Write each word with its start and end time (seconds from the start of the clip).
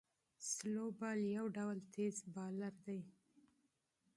سلو 0.51 0.85
بال 0.99 1.19
یو 1.37 1.45
ډول 1.57 1.77
تېز 1.93 2.15
بالر 2.33 2.73
دئ. 2.85 2.99